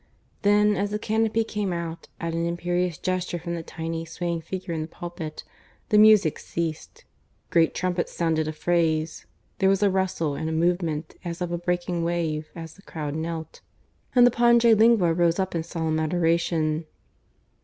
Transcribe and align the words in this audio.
Then, 0.41 0.75
as 0.75 0.89
the 0.89 0.97
canopy 0.97 1.43
came 1.43 1.71
out, 1.71 2.07
at 2.19 2.33
an 2.33 2.47
imperious 2.47 2.97
gesture 2.97 3.37
from 3.37 3.53
the 3.53 3.61
tiny 3.61 4.03
swaying 4.03 4.41
figure 4.41 4.73
in 4.73 4.81
the 4.81 4.87
pulpit, 4.87 5.43
the 5.89 5.99
music 5.99 6.39
ceased; 6.39 7.03
great 7.51 7.75
trumpets 7.75 8.11
sounded 8.11 8.47
a 8.47 8.51
phrase; 8.51 9.27
there 9.59 9.69
was 9.69 9.83
a 9.83 9.91
rustle 9.91 10.33
and 10.33 10.49
a 10.49 10.53
movement 10.53 11.13
as 11.23 11.39
of 11.39 11.51
a 11.51 11.57
breaking 11.59 12.03
wave 12.03 12.47
as 12.55 12.73
the 12.73 12.81
crowds 12.81 13.17
knelt; 13.17 13.61
and 14.15 14.25
the 14.25 14.31
Pange 14.31 14.75
Lingua 14.75 15.13
rose 15.13 15.37
up 15.37 15.53
in 15.53 15.61
solemn 15.61 15.99
adoration. 15.99 16.85